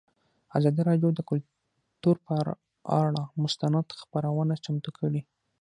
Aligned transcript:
ازادي 0.57 0.81
راډیو 0.89 1.09
د 1.15 1.19
کلتور 1.29 2.15
پر 2.27 2.43
اړه 3.01 3.23
مستند 3.43 3.87
خپرونه 4.01 4.53
چمتو 4.65 4.89
کړې. 4.97 5.21